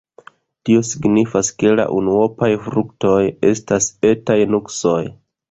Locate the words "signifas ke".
0.91-1.73